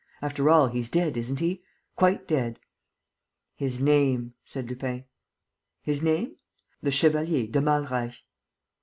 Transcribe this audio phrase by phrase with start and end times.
[0.19, 1.61] "After all, he's dead, isn't he?
[1.95, 2.57] Quite dead."
[3.55, 5.05] "His name," said Lupin.
[5.83, 6.37] "His name?
[6.81, 8.17] The Chevalier de Malreich."